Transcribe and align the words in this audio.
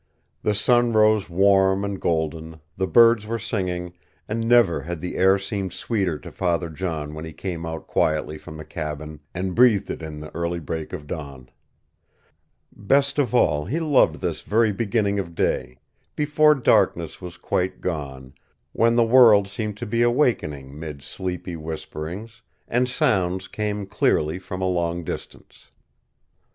The 0.41 0.55
sun 0.55 0.93
rose 0.93 1.29
warm 1.29 1.85
and 1.85 2.01
golden, 2.01 2.59
the 2.75 2.87
birds 2.87 3.27
were 3.27 3.37
singing, 3.37 3.93
and 4.27 4.47
never 4.49 4.81
had 4.81 4.99
the 4.99 5.15
air 5.15 5.37
seemed 5.37 5.73
sweeter 5.73 6.17
to 6.17 6.31
Father 6.31 6.71
John 6.71 7.13
when 7.13 7.23
he 7.23 7.31
came 7.33 7.67
out 7.67 7.85
quietly 7.85 8.39
from 8.39 8.57
the 8.57 8.65
cabin 8.65 9.19
and 9.35 9.53
breathed 9.53 9.91
it 9.91 10.01
in 10.01 10.19
the 10.19 10.33
early 10.33 10.57
break 10.57 10.91
of 10.91 11.05
dawn. 11.05 11.51
Best 12.75 13.19
of 13.19 13.35
all 13.35 13.65
he 13.65 13.79
loved 13.79 14.21
this 14.21 14.41
very 14.41 14.71
beginning 14.71 15.19
of 15.19 15.35
day, 15.35 15.77
before 16.15 16.55
darkness 16.55 17.21
was 17.21 17.37
quite 17.37 17.79
gone, 17.79 18.33
when 18.71 18.95
the 18.95 19.05
world 19.05 19.47
seemed 19.47 19.77
to 19.77 19.85
be 19.85 20.01
awakening 20.01 20.79
mid 20.79 21.03
sleepy 21.03 21.55
whisperings 21.55 22.41
and 22.67 22.89
sounds 22.89 23.47
came 23.47 23.85
clearly 23.85 24.39
from 24.39 24.63
a 24.63 24.67
long 24.67 25.03
distance. 25.03 25.67